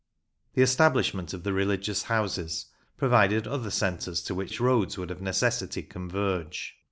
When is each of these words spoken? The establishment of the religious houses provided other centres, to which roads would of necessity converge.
The 0.55 0.63
establishment 0.63 1.31
of 1.31 1.43
the 1.43 1.53
religious 1.53 2.01
houses 2.01 2.65
provided 2.97 3.45
other 3.45 3.69
centres, 3.69 4.23
to 4.23 4.33
which 4.33 4.59
roads 4.59 4.97
would 4.97 5.11
of 5.11 5.21
necessity 5.21 5.83
converge. 5.83 6.73